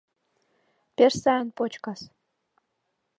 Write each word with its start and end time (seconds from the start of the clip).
—Пеш 0.95 1.13
сайын 1.23 1.49
почкас. 1.57 2.01